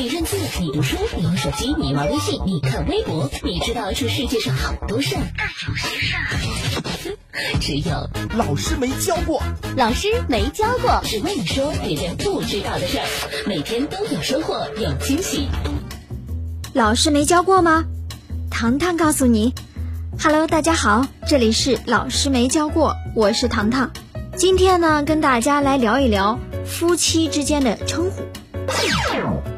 [0.00, 9.42] 你认字，你读书，你玩手机，你玩微信，你看微博，你知道这世界上好多事儿，但有些事儿，只有老师没教过。
[9.76, 13.04] 老师没教过，只为你说别人不知道的事儿，
[13.46, 15.48] 每天都有收获，有惊喜。
[16.72, 17.84] 老师没教过吗？
[18.50, 19.52] 糖糖告诉你
[20.18, 23.90] ，Hello，大家好，这里是老师没教过，我是糖糖。
[24.34, 28.29] 今天呢，跟大家来聊一聊夫妻之间的称呼。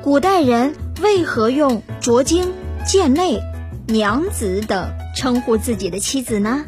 [0.03, 2.53] 古代人为何用拙精、
[2.85, 3.41] 贱内、
[3.87, 6.65] 娘子等称呼自己的妻子呢？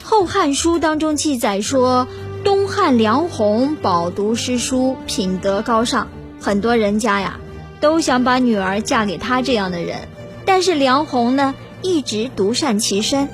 [0.02, 2.08] 《后汉书》当中记载说，
[2.44, 6.08] 东汉梁鸿饱读诗书，品德高尚，
[6.40, 7.38] 很多人家呀
[7.82, 10.08] 都想把女儿嫁给他这样的人。
[10.46, 13.28] 但是梁鸿呢，一直独善其身，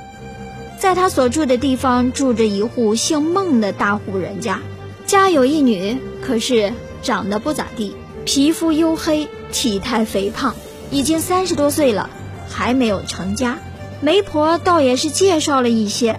[0.80, 4.58] 在他所住的地方住着一户姓孟的大户人家，
[5.06, 7.94] 家有一女，可是长得不咋地。
[8.24, 10.54] 皮肤黝黑，体态肥胖，
[10.90, 12.08] 已经三十多岁了，
[12.48, 13.58] 还没有成家。
[14.00, 16.18] 媒婆倒也是介绍了一些，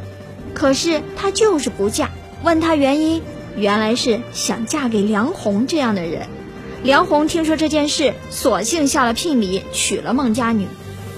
[0.54, 2.12] 可是她就是不嫁。
[2.44, 3.22] 问她原因，
[3.56, 6.28] 原来是想嫁给梁红这样的人。
[6.84, 10.68] 梁红听说这件事，索性下了聘礼，娶了孟家女。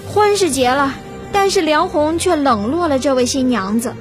[0.08, 0.94] 婚是结了，
[1.32, 3.94] 但是梁红却冷落了这位新娘子。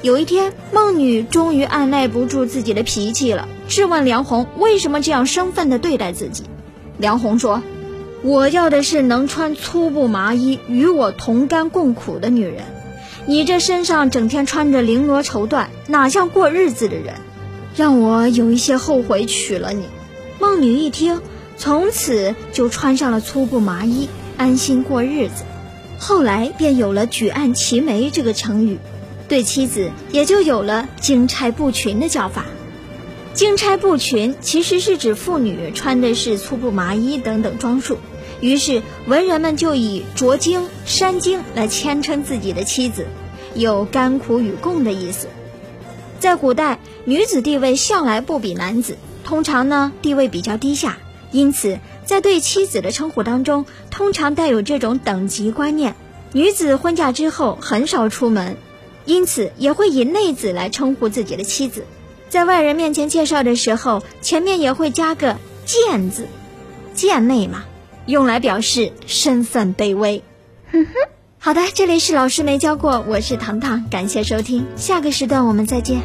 [0.00, 6.42] 有一天，孟女终于按耐不住自己的脾气了，质问梁红为什么这样生分的对待自己。
[6.98, 7.62] 梁红说
[8.22, 12.64] ：“我要的是能穿粗布麻衣、与我同甘共苦的女人。
[13.26, 17.14] 你这身上整天穿着绫罗绸缎，哪像过日子的人？
[17.76, 19.84] 让我有一些后悔娶了你。”
[20.40, 21.20] 孟女一听，
[21.56, 25.44] 从此就穿上了粗布麻衣，安心过日子。
[25.96, 28.78] 后来便有了“举案齐眉”这个成语。
[29.28, 32.46] 对妻子也就有了“金钗不群”的叫法。
[33.32, 37.96] 金钗布裙其实是指妇女穿的是粗布麻衣等等装束，
[38.40, 43.06] 于是文人们就以着金、山金来谦称自己的妻子，
[43.54, 45.28] 有甘苦与共的意思。
[46.18, 50.98] 在古代，女子地位向来不比男子，通常呢地位比较低下，
[51.30, 55.94] 因此在对妻子的称呼当中，通常带有这种等级观念。
[56.32, 58.56] 女子婚嫁之后很少出门。
[59.06, 61.86] 因此，也会以内子来称呼自己的妻子，
[62.30, 65.36] 在外人面前介绍的时候，前面也会加个
[65.66, 66.28] “贱”字
[66.94, 67.64] ，“贱内”嘛，
[68.06, 70.22] 用来表示身份卑微。
[70.70, 70.92] 哼哼，
[71.40, 76.02] 好的，这里是老师没教过，我是糖糖，感谢收听，下个时段我们再见。